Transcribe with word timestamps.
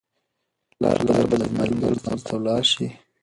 پلار 0.75 0.97
به 1.29 1.35
د 1.41 1.43
مازیګر 1.55 1.91
لمانځه 1.97 2.21
ته 2.25 2.31
ولاړ 2.35 2.63
شي. 2.71 2.87